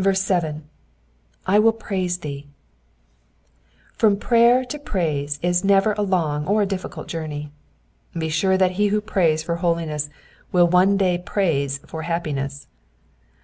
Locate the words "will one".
10.50-10.96